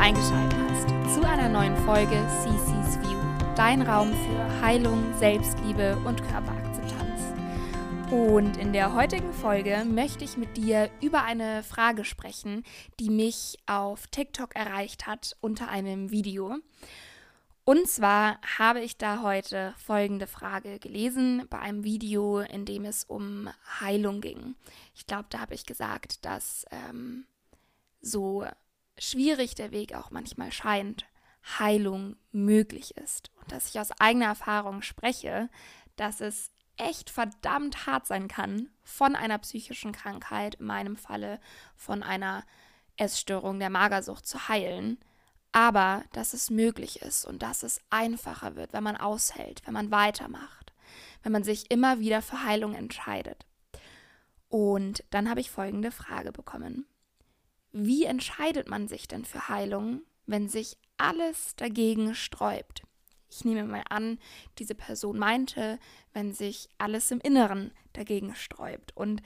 [0.00, 3.20] eingeschaltet hast zu einer neuen Folge CC's View,
[3.54, 7.20] dein Raum für Heilung, Selbstliebe und Körperakzeptanz.
[8.10, 12.64] Und in der heutigen Folge möchte ich mit dir über eine Frage sprechen,
[12.98, 16.56] die mich auf TikTok erreicht hat unter einem Video.
[17.64, 23.04] Und zwar habe ich da heute folgende Frage gelesen bei einem Video, in dem es
[23.04, 24.54] um Heilung ging.
[24.94, 27.26] Ich glaube, da habe ich gesagt, dass ähm,
[28.00, 28.46] so
[29.00, 31.06] schwierig der Weg auch manchmal scheint,
[31.58, 33.30] Heilung möglich ist.
[33.40, 35.48] Und dass ich aus eigener Erfahrung spreche,
[35.96, 41.40] dass es echt verdammt hart sein kann, von einer psychischen Krankheit, in meinem Falle
[41.76, 42.44] von einer
[42.96, 44.98] Essstörung der Magersucht zu heilen
[45.52, 49.90] aber dass es möglich ist und dass es einfacher wird, wenn man aushält, wenn man
[49.90, 50.72] weitermacht,
[51.22, 53.46] wenn man sich immer wieder für Heilung entscheidet.
[54.48, 56.86] Und dann habe ich folgende Frage bekommen.
[57.72, 62.82] Wie entscheidet man sich denn für Heilung, wenn sich alles dagegen sträubt?
[63.30, 64.18] Ich nehme mal an,
[64.58, 65.78] diese Person meinte,
[66.12, 68.96] wenn sich alles im Inneren dagegen sträubt.
[68.96, 69.22] Und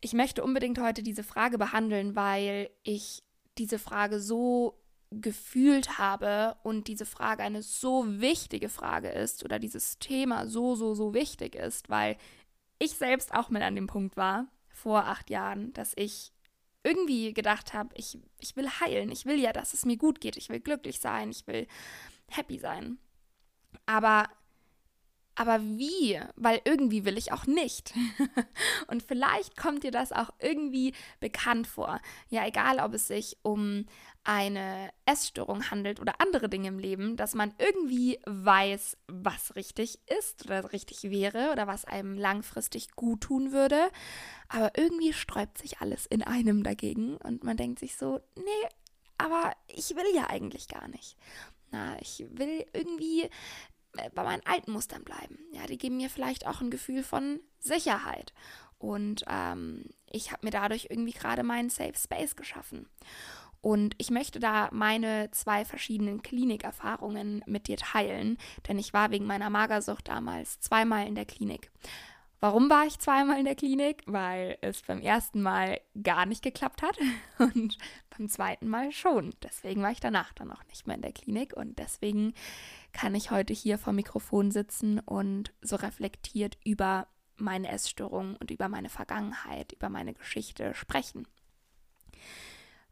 [0.00, 3.22] ich möchte unbedingt heute diese Frage behandeln, weil ich
[3.58, 9.98] diese Frage so gefühlt habe und diese Frage eine so wichtige Frage ist oder dieses
[9.98, 12.16] Thema so, so, so wichtig ist, weil
[12.78, 16.32] ich selbst auch mit an dem Punkt war, vor acht Jahren, dass ich
[16.82, 20.36] irgendwie gedacht habe, ich, ich will heilen, ich will ja, dass es mir gut geht,
[20.36, 21.66] ich will glücklich sein, ich will
[22.28, 22.98] happy sein.
[23.86, 24.28] Aber
[25.40, 26.20] aber wie?
[26.36, 27.94] Weil irgendwie will ich auch nicht.
[28.88, 31.98] und vielleicht kommt dir das auch irgendwie bekannt vor.
[32.28, 33.86] Ja, egal, ob es sich um
[34.22, 40.44] eine Essstörung handelt oder andere Dinge im Leben, dass man irgendwie weiß, was richtig ist
[40.44, 43.88] oder richtig wäre oder was einem langfristig gut tun würde.
[44.48, 48.68] Aber irgendwie sträubt sich alles in einem dagegen und man denkt sich so, nee,
[49.16, 51.16] aber ich will ja eigentlich gar nicht.
[51.70, 53.30] Na, ich will irgendwie
[54.14, 55.38] bei meinen alten Mustern bleiben.
[55.52, 58.32] Ja, die geben mir vielleicht auch ein Gefühl von Sicherheit.
[58.78, 62.88] Und ähm, ich habe mir dadurch irgendwie gerade meinen Safe Space geschaffen.
[63.62, 69.26] Und ich möchte da meine zwei verschiedenen Klinikerfahrungen mit dir teilen, denn ich war wegen
[69.26, 71.70] meiner Magersucht damals zweimal in der Klinik.
[72.40, 74.02] Warum war ich zweimal in der Klinik?
[74.06, 76.98] Weil es beim ersten Mal gar nicht geklappt hat
[77.38, 77.76] und
[78.16, 79.34] beim zweiten Mal schon.
[79.42, 82.32] Deswegen war ich danach dann auch nicht mehr in der Klinik und deswegen
[82.92, 88.68] kann ich heute hier vor Mikrofon sitzen und so reflektiert über meine Essstörung und über
[88.68, 91.28] meine Vergangenheit, über meine Geschichte sprechen.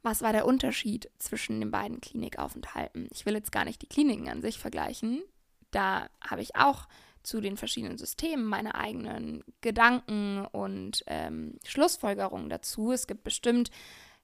[0.02, 3.08] Was war der Unterschied zwischen den beiden Klinikaufenthalten?
[3.12, 5.22] Ich will jetzt gar nicht die Kliniken an sich vergleichen.
[5.70, 6.86] Da habe ich auch
[7.28, 12.90] zu den verschiedenen Systemen meine eigenen Gedanken und ähm, Schlussfolgerungen dazu.
[12.90, 13.70] Es gibt bestimmt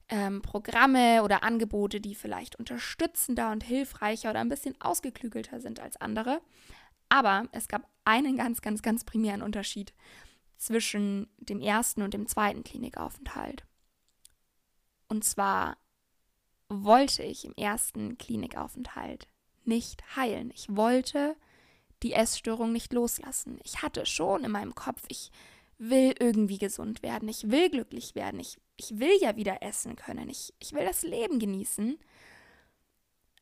[0.09, 5.99] ähm, Programme oder Angebote, die vielleicht unterstützender und hilfreicher oder ein bisschen ausgeklügelter sind als
[5.99, 6.41] andere.
[7.11, 9.93] Aber es gab einen ganz, ganz, ganz primären Unterschied
[10.57, 13.65] zwischen dem ersten und dem zweiten Klinikaufenthalt.
[15.09, 15.77] Und zwar
[16.69, 19.29] wollte ich im ersten Klinikaufenthalt
[19.65, 20.51] nicht heilen.
[20.55, 21.37] Ich wollte
[22.05, 23.59] die Essstörung nicht loslassen.
[23.65, 25.33] Ich hatte schon in meinem Kopf, ich
[25.79, 30.29] will irgendwie gesund werden, ich will glücklich werden, ich, ich will ja wieder essen können,
[30.29, 31.99] ich, ich will das Leben genießen,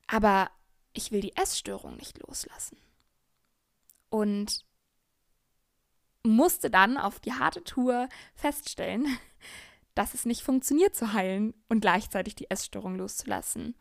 [0.06, 0.50] aber
[0.92, 2.78] ich will die Essstörung nicht loslassen.
[4.08, 4.64] Und
[6.22, 9.06] musste dann auf die harte Tour feststellen,
[9.94, 13.74] dass es nicht funktioniert zu heilen und gleichzeitig die Essstörung loszulassen.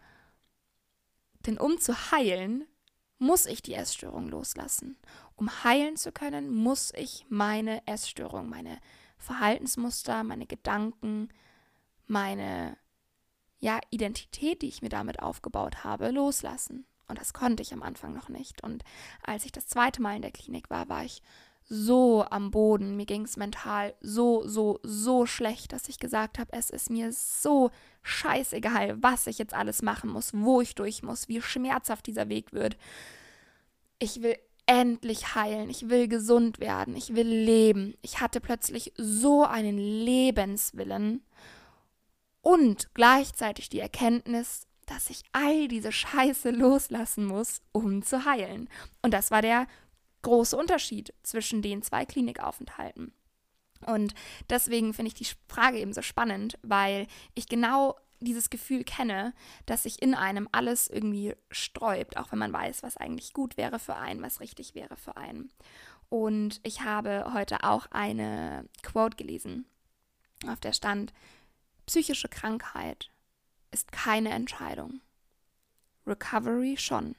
[1.46, 2.66] Denn um zu heilen,
[3.22, 4.98] muss ich die Essstörung loslassen.
[5.36, 8.80] Um heilen zu können, muss ich meine Essstörung, meine
[9.20, 11.30] Verhaltensmuster, meine Gedanken,
[12.08, 12.78] meine
[13.60, 16.88] ja, Identität, die ich mir damit aufgebaut habe, loslassen.
[17.08, 18.64] Und das konnte ich am Anfang noch nicht.
[18.64, 18.84] Und
[19.22, 21.22] als ich das zweite Mal in der Klinik war, war ich
[21.74, 22.98] so am Boden.
[22.98, 27.14] Mir ging es mental so, so, so schlecht, dass ich gesagt habe, es ist mir
[27.14, 27.72] so
[28.04, 32.52] scheißegal, was ich jetzt alles machen muss, wo ich durch muss, wie schmerzhaft dieser Weg
[32.52, 32.76] wird.
[34.00, 34.36] Ich will
[34.66, 37.94] endlich heilen, ich will gesund werden, ich will leben.
[38.02, 41.24] Ich hatte plötzlich so einen Lebenswillen
[42.42, 48.68] und gleichzeitig die Erkenntnis, dass ich all diese Scheiße loslassen muss, um zu heilen.
[49.02, 49.68] Und das war der
[50.22, 53.14] große Unterschied zwischen den zwei Klinikaufenthalten.
[53.86, 54.14] Und
[54.50, 59.34] deswegen finde ich die Frage eben so spannend, weil ich genau dieses Gefühl kenne,
[59.66, 63.80] dass sich in einem alles irgendwie sträubt, auch wenn man weiß, was eigentlich gut wäre
[63.80, 65.52] für einen, was richtig wäre für einen.
[66.10, 69.66] Und ich habe heute auch eine Quote gelesen,
[70.48, 71.14] auf der stand,
[71.86, 73.10] psychische Krankheit
[73.72, 75.02] ist keine Entscheidung.
[76.06, 77.16] Recovery schon.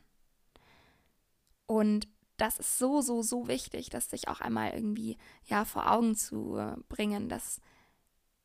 [1.66, 6.16] Und das ist so, so, so wichtig, das sich auch einmal irgendwie ja vor Augen
[6.16, 6.58] zu
[6.88, 7.60] bringen, dass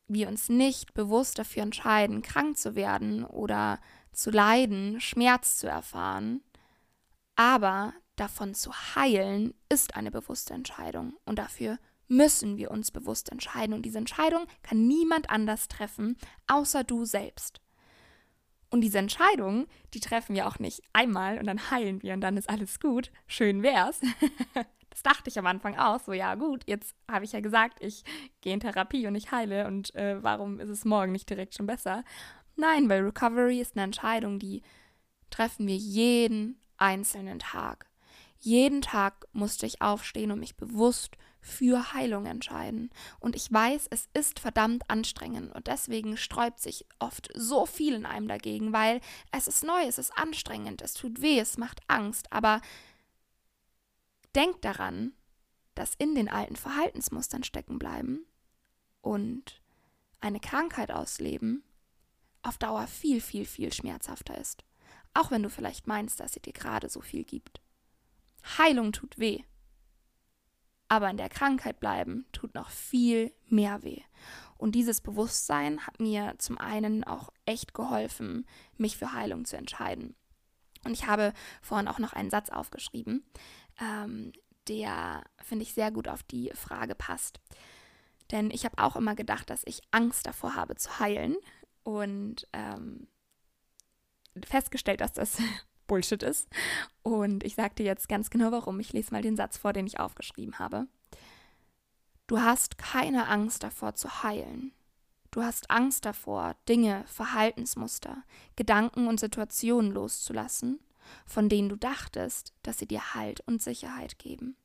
[0.07, 3.79] wir uns nicht bewusst dafür entscheiden, krank zu werden oder
[4.13, 6.41] zu leiden, Schmerz zu erfahren,
[7.35, 13.73] aber davon zu heilen ist eine bewusste Entscheidung und dafür müssen wir uns bewusst entscheiden
[13.73, 16.17] und diese Entscheidung kann niemand anders treffen,
[16.47, 17.61] außer du selbst.
[18.69, 22.35] Und diese Entscheidung, die treffen wir auch nicht einmal und dann heilen wir und dann
[22.37, 23.11] ist alles gut.
[23.25, 24.01] Schön wär's.
[24.89, 25.99] das dachte ich am Anfang auch.
[26.01, 28.03] So, ja, gut, jetzt habe ich ja gesagt, ich
[28.41, 31.65] gehe in Therapie und ich heile und äh, warum ist es morgen nicht direkt schon
[31.65, 32.03] besser?
[32.57, 34.63] Nein, weil Recovery ist eine Entscheidung, die
[35.29, 37.87] treffen wir jeden einzelnen Tag.
[38.39, 41.17] Jeden Tag musste ich aufstehen und mich bewusst
[41.47, 42.91] für Heilung entscheiden.
[43.19, 48.05] Und ich weiß, es ist verdammt anstrengend und deswegen sträubt sich oft so viel in
[48.05, 48.99] einem dagegen, weil
[49.31, 52.31] es ist neu, es ist anstrengend, es tut weh, es macht Angst.
[52.31, 52.61] Aber
[54.35, 55.13] denk daran,
[55.73, 58.25] dass in den alten Verhaltensmustern stecken bleiben
[59.01, 59.61] und
[60.19, 61.63] eine Krankheit ausleben
[62.41, 64.63] auf Dauer viel, viel, viel schmerzhafter ist.
[65.13, 67.61] Auch wenn du vielleicht meinst, dass sie dir gerade so viel gibt.
[68.57, 69.43] Heilung tut weh.
[70.89, 74.01] Aber in der Krankheit bleiben tut noch viel mehr weh.
[74.57, 78.47] Und dieses Bewusstsein hat mir zum einen auch echt geholfen,
[78.77, 80.15] mich für Heilung zu entscheiden.
[80.83, 83.23] Und ich habe vorhin auch noch einen Satz aufgeschrieben,
[83.79, 84.31] ähm,
[84.67, 87.39] der, finde ich, sehr gut auf die Frage passt.
[88.31, 91.35] Denn ich habe auch immer gedacht, dass ich Angst davor habe zu heilen.
[91.83, 93.07] Und ähm,
[94.45, 95.37] festgestellt, dass das
[95.87, 96.47] Bullshit ist.
[97.01, 98.79] Und ich sage dir jetzt ganz genau warum.
[98.79, 100.87] Ich lese mal den Satz vor, den ich aufgeschrieben habe.
[102.27, 104.73] Du hast keine Angst davor zu heilen.
[105.31, 108.23] Du hast Angst davor, Dinge, Verhaltensmuster,
[108.55, 110.79] Gedanken und Situationen loszulassen,
[111.25, 114.55] von denen du dachtest, dass sie dir Halt und Sicherheit geben.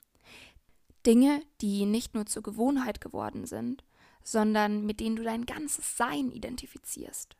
[1.05, 3.85] Dinge, die nicht nur zur Gewohnheit geworden sind,
[4.25, 7.37] sondern mit denen du dein ganzes Sein identifizierst.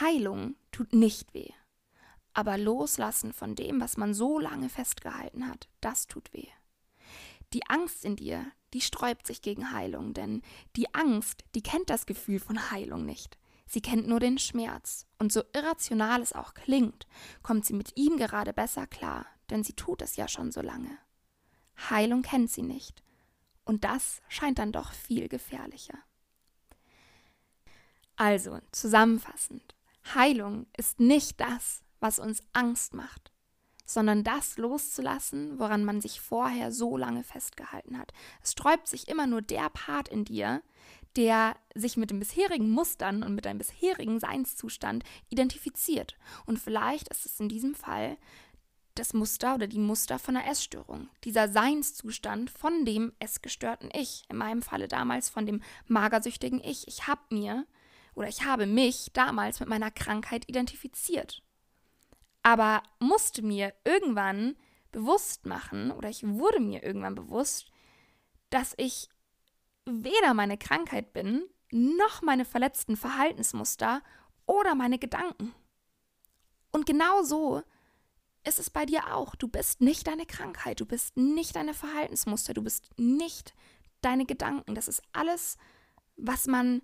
[0.00, 1.50] Heilung tut nicht weh.
[2.36, 6.48] Aber loslassen von dem, was man so lange festgehalten hat, das tut weh.
[7.54, 8.44] Die Angst in dir,
[8.74, 10.42] die sträubt sich gegen Heilung, denn
[10.76, 13.38] die Angst, die kennt das Gefühl von Heilung nicht.
[13.66, 15.06] Sie kennt nur den Schmerz.
[15.18, 17.06] Und so irrational es auch klingt,
[17.42, 20.98] kommt sie mit ihm gerade besser klar, denn sie tut es ja schon so lange.
[21.88, 23.02] Heilung kennt sie nicht.
[23.64, 25.98] Und das scheint dann doch viel gefährlicher.
[28.16, 29.74] Also, zusammenfassend,
[30.14, 33.32] Heilung ist nicht das, was uns Angst macht,
[33.84, 38.12] sondern das loszulassen, woran man sich vorher so lange festgehalten hat.
[38.42, 40.62] Es sträubt sich immer nur der Part in dir,
[41.16, 46.16] der sich mit den bisherigen Mustern und mit deinem bisherigen Seinszustand identifiziert.
[46.44, 48.18] Und vielleicht ist es in diesem Fall
[48.94, 51.08] das Muster oder die Muster von einer Essstörung.
[51.24, 54.24] Dieser Seinszustand von dem essgestörten Ich.
[54.28, 56.88] In meinem Falle damals von dem magersüchtigen Ich.
[56.88, 57.66] Ich habe mir
[58.14, 61.45] oder ich habe mich damals mit meiner Krankheit identifiziert
[62.46, 64.54] aber musste mir irgendwann
[64.92, 67.72] bewusst machen oder ich wurde mir irgendwann bewusst,
[68.50, 69.08] dass ich
[69.84, 71.42] weder meine Krankheit bin,
[71.72, 74.00] noch meine verletzten Verhaltensmuster
[74.46, 75.56] oder meine Gedanken.
[76.70, 77.64] Und genau so
[78.44, 79.34] ist es bei dir auch.
[79.34, 83.56] Du bist nicht deine Krankheit, du bist nicht deine Verhaltensmuster, du bist nicht
[84.02, 84.76] deine Gedanken.
[84.76, 85.56] Das ist alles,
[86.14, 86.80] was man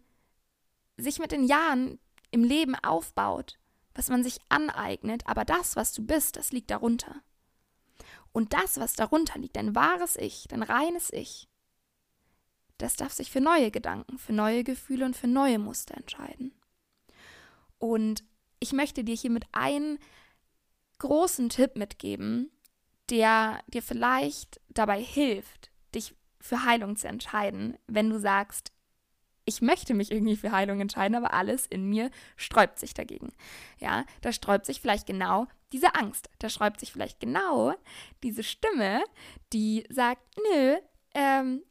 [0.96, 2.00] sich mit den Jahren
[2.32, 3.60] im Leben aufbaut
[3.94, 7.22] was man sich aneignet, aber das, was du bist, das liegt darunter.
[8.32, 11.48] Und das, was darunter liegt, dein wahres Ich, dein reines Ich,
[12.78, 16.52] das darf sich für neue Gedanken, für neue Gefühle und für neue Muster entscheiden.
[17.78, 18.24] Und
[18.58, 19.98] ich möchte dir hiermit einen
[20.98, 22.50] großen Tipp mitgeben,
[23.10, 28.72] der dir vielleicht dabei hilft, dich für Heilung zu entscheiden, wenn du sagst,
[29.44, 33.32] ich möchte mich irgendwie für Heilung entscheiden, aber alles in mir sträubt sich dagegen.
[33.78, 36.30] Ja, da sträubt sich vielleicht genau diese Angst.
[36.38, 37.74] Da sträubt sich vielleicht genau
[38.22, 39.02] diese Stimme,
[39.52, 40.22] die sagt,
[40.52, 40.76] nö,
[41.14, 41.62] ähm,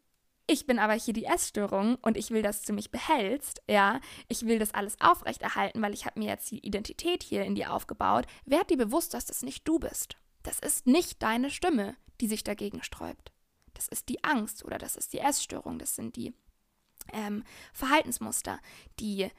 [0.47, 4.45] ich bin aber hier die Essstörung und ich will, dass du mich behältst, ja, ich
[4.45, 8.25] will das alles aufrechterhalten, weil ich habe mir jetzt die Identität hier in dir aufgebaut.
[8.45, 10.17] Werd dir bewusst, dass das nicht du bist.
[10.43, 13.31] Das ist nicht deine Stimme, die sich dagegen sträubt.
[13.73, 16.33] Das ist die Angst oder das ist die Essstörung, das sind die
[17.13, 17.43] ähm,
[17.73, 18.59] Verhaltensmuster,
[18.99, 19.29] die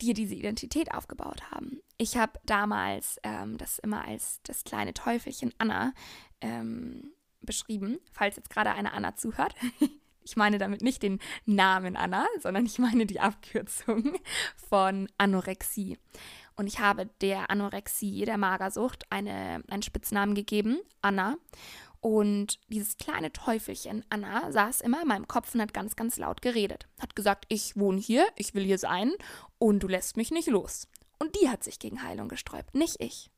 [0.00, 1.80] dir diese Identität aufgebaut haben.
[1.96, 5.92] Ich habe damals ähm, das immer als das kleine Teufelchen Anna
[6.40, 9.54] ähm, beschrieben, falls jetzt gerade eine Anna zuhört.
[10.28, 14.18] Ich meine damit nicht den Namen Anna, sondern ich meine die Abkürzung
[14.68, 15.96] von Anorexie.
[16.54, 21.38] Und ich habe der Anorexie, der Magersucht, eine, einen Spitznamen gegeben, Anna.
[22.00, 26.42] Und dieses kleine Teufelchen, Anna, saß immer in meinem Kopf und hat ganz, ganz laut
[26.42, 26.86] geredet.
[27.00, 29.12] Hat gesagt, ich wohne hier, ich will hier sein
[29.58, 30.86] und du lässt mich nicht los.
[31.18, 33.30] Und die hat sich gegen Heilung gesträubt, nicht ich.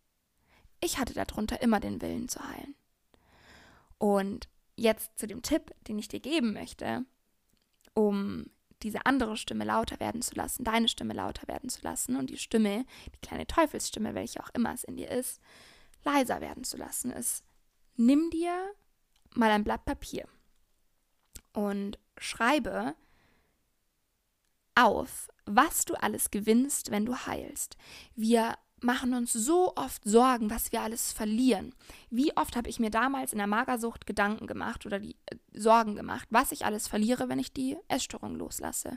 [0.83, 2.75] Ich hatte darunter immer den Willen zu heilen.
[3.99, 7.05] Und jetzt zu dem Tipp, den ich dir geben möchte,
[7.95, 8.47] um
[8.83, 12.39] diese andere Stimme lauter werden zu lassen, deine Stimme lauter werden zu lassen und die
[12.39, 15.41] Stimme, die kleine Teufelsstimme, welche auch immer es in dir ist,
[16.05, 17.45] leiser werden zu lassen, ist,
[18.01, 18.73] nimm dir
[19.35, 20.27] mal ein Blatt Papier
[21.53, 22.95] und schreibe
[24.75, 27.77] auf, was du alles gewinnst, wenn du heilst.
[28.15, 31.75] Wir machen uns so oft Sorgen, was wir alles verlieren.
[32.09, 35.97] Wie oft habe ich mir damals in der Magersucht Gedanken gemacht oder die äh, Sorgen
[35.97, 38.97] gemacht, was ich alles verliere, wenn ich die Essstörung loslasse.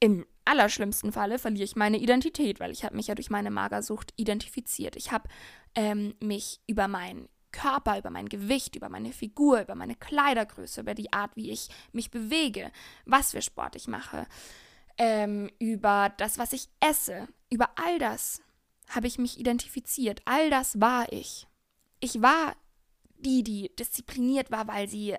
[0.00, 4.12] Im allerschlimmsten Falle verliere ich meine Identität, weil ich habe mich ja durch meine Magersucht
[4.16, 4.96] identifiziert.
[4.96, 5.28] Ich habe
[5.74, 10.94] ähm, mich über meinen Körper, über mein Gewicht, über meine Figur, über meine Kleidergröße, über
[10.94, 12.70] die Art, wie ich mich bewege,
[13.04, 14.26] was für Sport ich mache,
[14.98, 18.42] ähm, über das, was ich esse, über all das
[18.88, 20.22] habe ich mich identifiziert.
[20.24, 21.46] All das war ich.
[22.00, 22.56] Ich war
[23.18, 25.16] die, die diszipliniert war, weil sie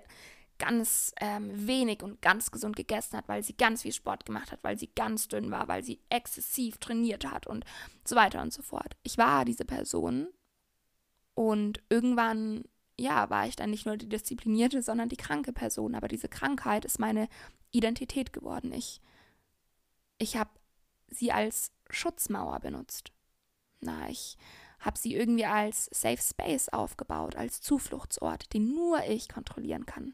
[0.58, 4.62] ganz ähm, wenig und ganz gesund gegessen hat, weil sie ganz viel Sport gemacht hat,
[4.62, 7.64] weil sie ganz dünn war, weil sie exzessiv trainiert hat und
[8.04, 8.96] so weiter und so fort.
[9.02, 10.28] Ich war diese Person
[11.40, 12.64] und irgendwann,
[12.98, 15.94] ja, war ich dann nicht nur die disziplinierte, sondern die kranke Person.
[15.94, 17.30] Aber diese Krankheit ist meine
[17.70, 18.74] Identität geworden.
[18.74, 19.00] Ich,
[20.18, 20.50] ich habe
[21.08, 23.12] sie als Schutzmauer benutzt.
[23.80, 24.36] Na, ich
[24.80, 30.12] habe sie irgendwie als Safe Space aufgebaut, als Zufluchtsort, den nur ich kontrollieren kann.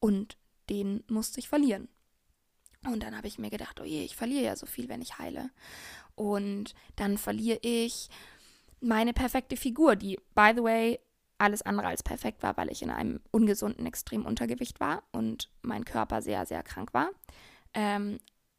[0.00, 0.36] Und
[0.68, 1.88] den musste ich verlieren.
[2.84, 5.18] Und dann habe ich mir gedacht, oh je, ich verliere ja so viel, wenn ich
[5.18, 5.48] heile.
[6.14, 8.10] Und dann verliere ich
[8.80, 10.98] meine perfekte Figur, die, by the way,
[11.38, 15.84] alles andere als perfekt war, weil ich in einem ungesunden extrem Untergewicht war und mein
[15.84, 17.10] Körper sehr, sehr krank war.
[17.74, 18.18] Ähm,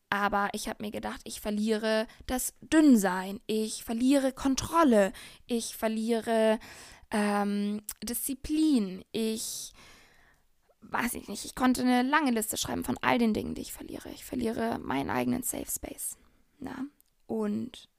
[0.10, 5.12] aber ich habe mir gedacht, ich verliere das Dünnsein, ich verliere Kontrolle,
[5.46, 6.60] ich verliere
[7.12, 9.74] ähm, Disziplin, ich
[10.82, 13.74] weiß ich nicht, ich konnte eine lange Liste schreiben von all den Dingen, die ich
[13.74, 14.10] verliere.
[14.10, 16.18] Ich verliere meinen eigenen Safe Space.
[16.60, 16.86] Na?
[17.28, 17.90] Und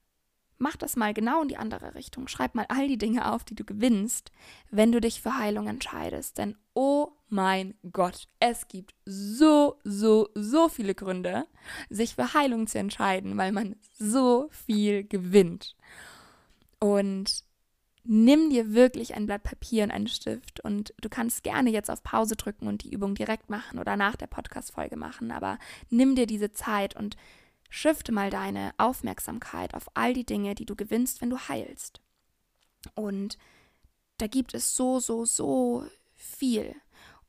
[0.61, 2.27] Mach das mal genau in die andere Richtung.
[2.27, 4.31] Schreib mal all die Dinge auf, die du gewinnst,
[4.69, 6.37] wenn du dich für Heilung entscheidest.
[6.37, 11.47] Denn oh mein Gott, es gibt so, so, so viele Gründe,
[11.89, 15.75] sich für Heilung zu entscheiden, weil man so viel gewinnt.
[16.79, 17.43] Und
[18.03, 22.03] nimm dir wirklich ein Blatt Papier und einen Stift und du kannst gerne jetzt auf
[22.03, 25.57] Pause drücken und die Übung direkt machen oder nach der Podcast-Folge machen, aber
[25.89, 27.17] nimm dir diese Zeit und
[27.73, 32.01] Shifte mal deine Aufmerksamkeit auf all die Dinge, die du gewinnst, wenn du heilst.
[32.95, 33.37] Und
[34.17, 36.75] da gibt es so, so, so viel.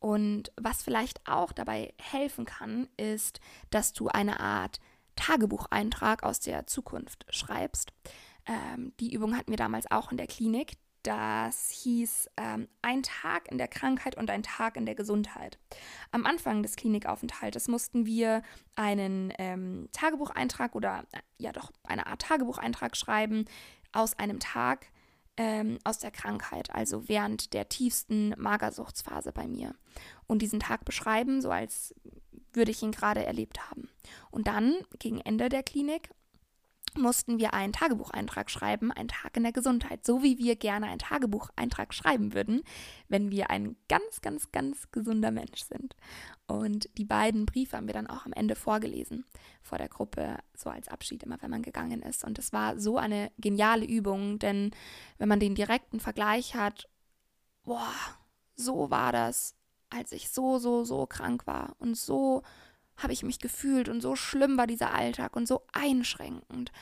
[0.00, 3.38] Und was vielleicht auch dabei helfen kann, ist,
[3.70, 4.80] dass du eine Art
[5.14, 7.92] Tagebucheintrag aus der Zukunft schreibst.
[8.44, 10.72] Ähm, die Übung hatten wir damals auch in der Klinik.
[11.02, 15.58] Das hieß ähm, ein Tag in der Krankheit und ein Tag in der Gesundheit.
[16.12, 18.42] Am Anfang des Klinikaufenthaltes mussten wir
[18.76, 23.46] einen ähm, Tagebucheintrag oder äh, ja doch eine Art Tagebucheintrag schreiben
[23.92, 24.86] aus einem Tag
[25.36, 29.74] ähm, aus der Krankheit, also während der tiefsten Magersuchtsphase bei mir.
[30.26, 31.94] Und diesen Tag beschreiben, so als
[32.52, 33.88] würde ich ihn gerade erlebt haben.
[34.30, 36.10] Und dann gegen Ende der Klinik
[36.96, 40.98] mussten wir einen Tagebucheintrag schreiben, ein Tag in der Gesundheit, so wie wir gerne einen
[40.98, 42.62] Tagebucheintrag schreiben würden,
[43.08, 45.96] wenn wir ein ganz, ganz, ganz gesunder Mensch sind.
[46.46, 49.24] Und die beiden Briefe haben wir dann auch am Ende vorgelesen
[49.62, 52.24] vor der Gruppe, so als Abschied immer, wenn man gegangen ist.
[52.24, 54.70] Und es war so eine geniale Übung, denn
[55.18, 56.88] wenn man den direkten Vergleich hat,
[57.62, 57.92] boah,
[58.54, 59.54] so war das,
[59.90, 62.42] als ich so, so, so krank war und so
[62.96, 66.72] habe ich mich gefühlt und so schlimm war dieser Alltag und so einschränkend,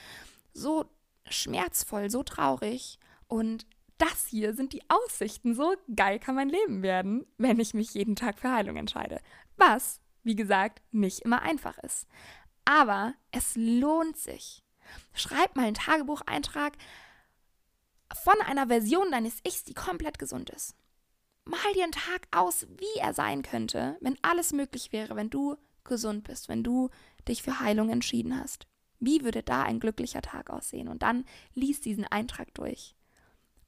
[0.52, 0.86] so
[1.28, 2.98] schmerzvoll, so traurig
[3.28, 3.66] und
[3.98, 5.54] das hier sind die Aussichten.
[5.54, 9.20] So geil kann mein Leben werden, wenn ich mich jeden Tag für Heilung entscheide.
[9.56, 12.06] Was, wie gesagt, nicht immer einfach ist.
[12.64, 14.64] Aber es lohnt sich.
[15.12, 16.72] Schreib mal einen Tagebucheintrag
[18.24, 20.74] von einer Version deines Ichs, die komplett gesund ist.
[21.44, 25.56] Mal dir einen Tag aus, wie er sein könnte, wenn alles möglich wäre, wenn du
[25.84, 26.90] gesund bist, wenn du
[27.28, 28.66] dich für Heilung entschieden hast.
[28.98, 30.88] Wie würde da ein glücklicher Tag aussehen?
[30.88, 32.94] Und dann lies diesen Eintrag durch.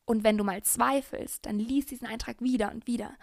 [0.04, 3.14] Und wenn du mal zweifelst, dann lies diesen Eintrag wieder und wieder.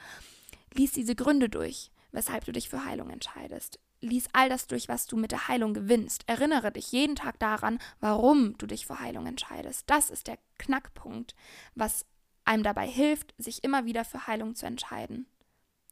[0.74, 3.80] Lies diese Gründe durch, weshalb du dich für Heilung entscheidest.
[4.02, 6.24] lies all das durch, was du mit der Heilung gewinnst.
[6.28, 9.84] Erinnere dich jeden Tag daran, warum du dich für Heilung entscheidest.
[9.90, 11.36] Das ist der Knackpunkt,
[11.76, 12.06] was
[12.46, 15.28] einem dabei hilft, sich immer wieder für Heilung zu entscheiden.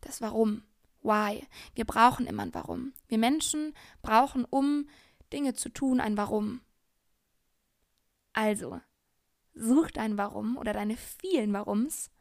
[0.01, 0.63] Das Warum.
[1.01, 1.46] Why.
[1.75, 2.94] Wir brauchen immer ein Warum.
[3.08, 4.88] Wir Menschen brauchen, um
[5.32, 6.62] Dinge zu tun, ein Warum.
[8.34, 8.80] Also,
[9.54, 12.12] such dein Warum oder deine vielen Warums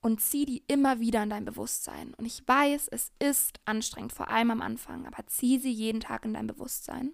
[0.00, 2.14] und zieh die immer wieder in dein Bewusstsein.
[2.14, 6.24] Und ich weiß, es ist anstrengend, vor allem am Anfang, aber zieh sie jeden Tag
[6.24, 7.12] in dein Bewusstsein.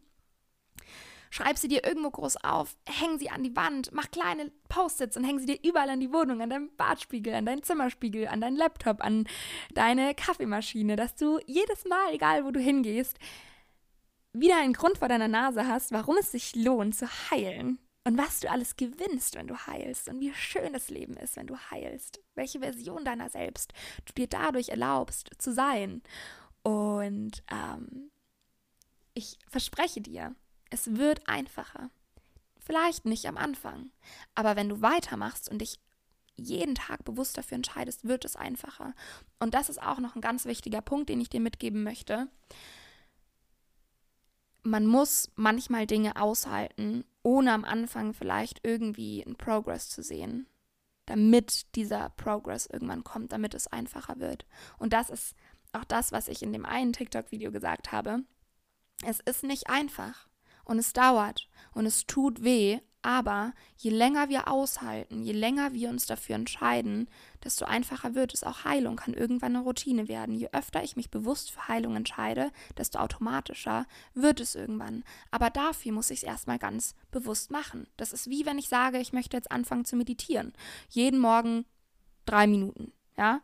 [1.35, 5.25] Schreib sie dir irgendwo groß auf, häng sie an die Wand, mach kleine Post-its und
[5.25, 8.57] häng sie dir überall an die Wohnung, an deinen Badspiegel, an deinen Zimmerspiegel, an deinen
[8.57, 9.26] Laptop, an
[9.73, 13.19] deine Kaffeemaschine, dass du jedes Mal, egal wo du hingehst,
[14.33, 17.81] wieder einen Grund vor deiner Nase hast, warum es sich lohnt zu heilen.
[18.05, 21.49] Und was du alles gewinnst, wenn du heilst und wie schön das Leben ist, wenn
[21.49, 22.21] du heilst.
[22.37, 23.73] Welche Version deiner selbst
[24.05, 26.00] du dir dadurch erlaubst zu sein.
[26.62, 28.12] Und ähm,
[29.14, 30.37] ich verspreche dir,
[30.75, 31.88] es wird einfacher.
[32.59, 33.90] Vielleicht nicht am Anfang,
[34.35, 35.78] aber wenn du weitermachst und dich
[36.35, 38.93] jeden Tag bewusst dafür entscheidest, wird es einfacher.
[39.38, 42.26] Und das ist auch noch ein ganz wichtiger Punkt, den ich dir mitgeben möchte.
[44.64, 50.49] Man muss manchmal Dinge aushalten, ohne am Anfang vielleicht irgendwie einen Progress zu sehen,
[51.07, 54.45] damit dieser Progress irgendwann kommt, damit es einfacher wird.
[54.78, 55.37] Und das ist
[55.73, 58.25] auch das, was ich in dem einen TikTok-Video gesagt habe.
[59.04, 60.26] Es ist nicht einfach
[60.64, 65.90] und es dauert und es tut weh, aber je länger wir aushalten, je länger wir
[65.90, 67.06] uns dafür entscheiden,
[67.44, 68.44] desto einfacher wird es.
[68.44, 70.35] Auch Heilung kann irgendwann eine Routine werden.
[70.35, 75.04] Je öfter ich mich bewusst für Heilung entscheide, desto automatischer wird es irgendwann.
[75.30, 77.87] Aber dafür muss ich es erstmal ganz bewusst machen.
[77.99, 80.54] Das ist wie wenn ich sage, ich möchte jetzt anfangen zu meditieren.
[80.88, 81.66] Jeden Morgen
[82.25, 82.94] drei Minuten.
[83.18, 83.42] Ja,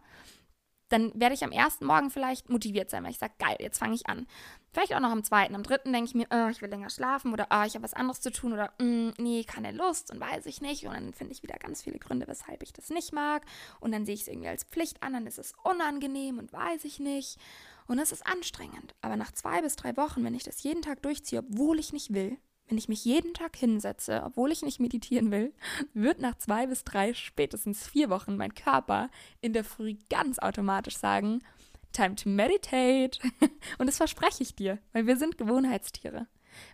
[0.91, 3.95] dann werde ich am ersten Morgen vielleicht motiviert sein, weil ich sage, geil, jetzt fange
[3.95, 4.27] ich an.
[4.73, 7.33] Vielleicht auch noch am zweiten, am dritten denke ich mir, oh, ich will länger schlafen
[7.33, 10.47] oder oh, ich habe was anderes zu tun oder mm, nee, keine Lust und weiß
[10.47, 10.85] ich nicht.
[10.87, 13.45] Und dann finde ich wieder ganz viele Gründe, weshalb ich das nicht mag.
[13.79, 16.85] Und dann sehe ich es irgendwie als Pflicht an, dann ist es unangenehm und weiß
[16.85, 17.39] ich nicht.
[17.87, 18.95] Und es ist anstrengend.
[19.01, 22.13] Aber nach zwei bis drei Wochen, wenn ich das jeden Tag durchziehe, obwohl ich nicht
[22.13, 22.37] will,
[22.71, 25.53] wenn ich mich jeden Tag hinsetze, obwohl ich nicht meditieren will,
[25.93, 30.97] wird nach zwei bis drei, spätestens vier Wochen mein Körper in der Früh ganz automatisch
[30.97, 31.43] sagen,
[31.93, 33.19] Time to meditate.
[33.79, 36.29] Und das verspreche ich dir, weil wir sind Gewohnheitstiere.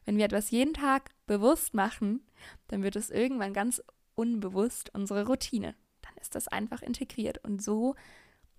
[0.05, 2.27] Wenn wir etwas jeden Tag bewusst machen,
[2.69, 3.83] dann wird es irgendwann ganz
[4.15, 5.75] unbewusst unsere Routine.
[6.03, 7.43] Dann ist das einfach integriert.
[7.43, 7.95] Und so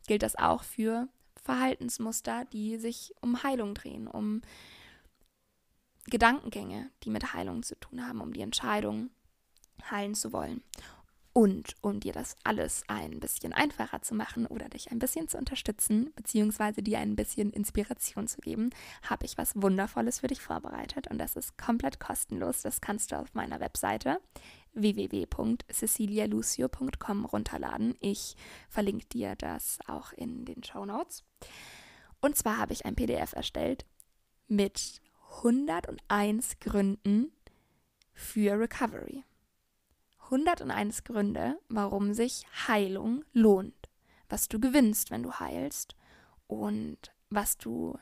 [0.07, 1.07] gilt das auch für
[1.43, 4.41] Verhaltensmuster, die sich um Heilung drehen, um
[6.09, 9.09] Gedankengänge, die mit Heilung zu tun haben, um die Entscheidung
[9.89, 10.61] heilen zu wollen.
[11.33, 15.37] Und um dir das alles ein bisschen einfacher zu machen oder dich ein bisschen zu
[15.37, 18.71] unterstützen, beziehungsweise dir ein bisschen Inspiration zu geben,
[19.03, 22.63] habe ich was Wundervolles für dich vorbereitet und das ist komplett kostenlos.
[22.63, 24.19] Das kannst du auf meiner Webseite
[24.73, 27.93] www.cecilialucio.com runterladen.
[27.99, 28.35] Ich
[28.67, 31.23] verlinke dir das auch in den Show Notes.
[32.19, 33.85] Und zwar habe ich ein PDF erstellt
[34.47, 35.03] mit
[35.43, 37.31] 101 Gründen
[38.11, 39.23] für Recovery.
[40.23, 43.87] 101 Gründe, warum sich Heilung lohnt,
[44.29, 45.95] was du gewinnst, wenn du heilst
[46.47, 47.99] und was du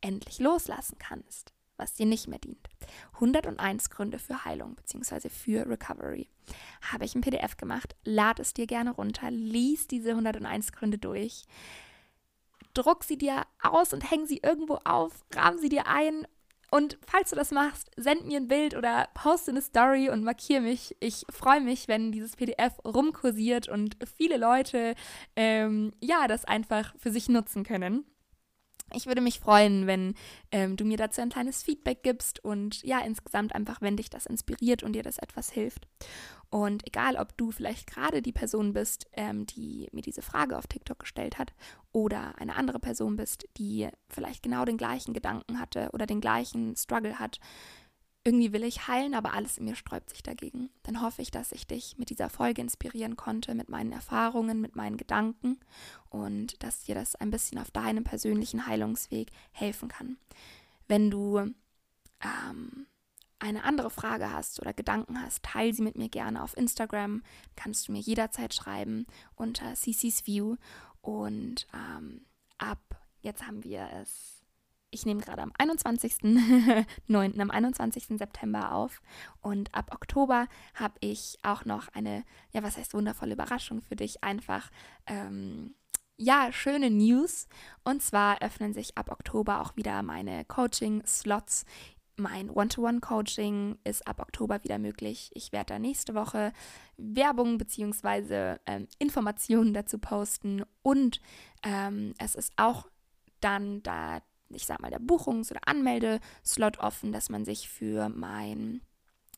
[0.00, 2.68] endlich loslassen kannst, was dir nicht mehr dient.
[3.14, 5.28] 101 Gründe für Heilung bzw.
[5.28, 6.28] für Recovery.
[6.90, 11.44] Habe ich ein PDF gemacht, lad es dir gerne runter, lies diese 101 Gründe durch,
[12.74, 16.26] druck sie dir aus und häng sie irgendwo auf, rahm sie dir ein
[16.72, 20.62] und falls du das machst, send mir ein Bild oder poste eine Story und markiere
[20.62, 20.96] mich.
[21.00, 24.94] Ich freue mich, wenn dieses PDF rumkursiert und viele Leute
[25.36, 28.06] ähm, ja das einfach für sich nutzen können.
[28.94, 30.14] Ich würde mich freuen, wenn
[30.50, 34.26] ähm, du mir dazu ein kleines Feedback gibst und ja, insgesamt einfach, wenn dich das
[34.26, 35.86] inspiriert und dir das etwas hilft.
[36.50, 40.66] Und egal, ob du vielleicht gerade die Person bist, ähm, die mir diese Frage auf
[40.66, 41.54] TikTok gestellt hat,
[41.92, 46.74] oder eine andere Person bist, die vielleicht genau den gleichen Gedanken hatte oder den gleichen
[46.76, 47.38] Struggle hat,
[48.24, 50.70] irgendwie will ich heilen, aber alles in mir sträubt sich dagegen.
[50.84, 54.76] Dann hoffe ich, dass ich dich mit dieser Folge inspirieren konnte, mit meinen Erfahrungen, mit
[54.76, 55.58] meinen Gedanken
[56.08, 60.18] und dass dir das ein bisschen auf deinem persönlichen Heilungsweg helfen kann.
[60.86, 61.52] Wenn du
[62.20, 62.86] ähm,
[63.40, 67.22] eine andere Frage hast oder Gedanken hast, teile sie mit mir gerne auf Instagram.
[67.56, 70.56] Kannst du mir jederzeit schreiben unter CC's View.
[71.00, 72.24] Und ähm,
[72.58, 74.41] ab, jetzt haben wir es
[74.92, 78.18] ich nehme gerade am 21.09., am 21.
[78.18, 79.02] September auf
[79.40, 84.22] und ab Oktober habe ich auch noch eine, ja, was heißt wundervolle Überraschung für dich,
[84.22, 84.70] einfach,
[85.06, 85.74] ähm,
[86.18, 87.48] ja, schöne News.
[87.84, 91.64] Und zwar öffnen sich ab Oktober auch wieder meine Coaching-Slots.
[92.16, 95.30] Mein One-to-One-Coaching ist ab Oktober wieder möglich.
[95.34, 96.52] Ich werde da nächste Woche
[96.96, 98.58] Werbung bzw.
[98.66, 100.62] Ähm, Informationen dazu posten.
[100.82, 101.20] Und
[101.64, 102.86] ähm, es ist auch
[103.40, 104.20] dann da,
[104.54, 108.80] ich sag mal, der Buchungs- oder Anmeldeslot offen, dass man sich für mein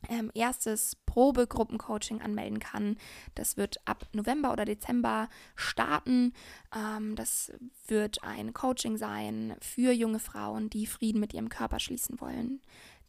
[0.09, 2.97] ähm, erstes Probegruppencoaching anmelden kann.
[3.33, 6.33] Das wird ab November oder Dezember starten.
[6.75, 7.51] Ähm, das
[7.87, 12.61] wird ein Coaching sein für junge Frauen, die Frieden mit ihrem Körper schließen wollen.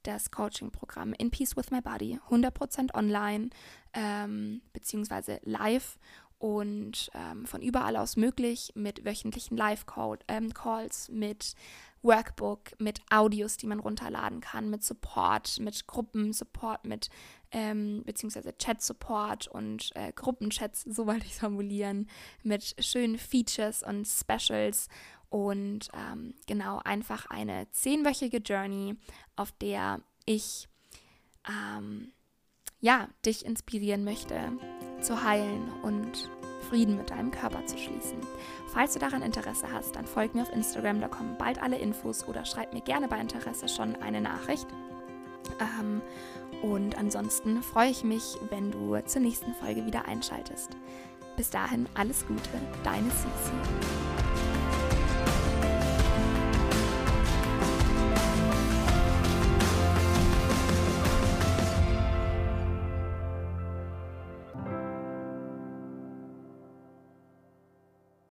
[0.03, 3.51] Das Coaching-Programm In Peace with My Body, 100% online
[3.93, 5.99] ähm, beziehungsweise live
[6.39, 10.53] und ähm, von überall aus möglich mit wöchentlichen Live-Calls, ähm,
[11.19, 11.55] mit
[12.07, 17.11] Workbook, mit Audios, die man runterladen kann, mit Support, mit Gruppensupport, mit
[17.51, 22.09] ähm, beziehungsweise Chat-Support und äh, Gruppenchats, so wollte ich es formulieren,
[22.43, 24.89] mit schönen Features und Specials
[25.29, 28.97] und ähm, genau einfach eine zehnwöchige Journey,
[29.37, 30.69] auf der ich
[31.49, 32.13] ähm,
[32.81, 34.53] ja, dich inspirieren möchte,
[35.01, 36.31] zu heilen und
[36.69, 38.19] Frieden mit deinem Körper zu schließen.
[38.73, 42.27] Falls du daran Interesse hast, dann folg mir auf Instagram, da kommen bald alle Infos
[42.29, 44.67] oder schreib mir gerne bei Interesse schon eine Nachricht.
[45.61, 46.03] Ähm,
[46.63, 50.71] und ansonsten freue ich mich, wenn du zur nächsten Folge wieder einschaltest.
[51.37, 52.51] Bis dahin alles Gute,
[52.83, 54.06] deine Cici.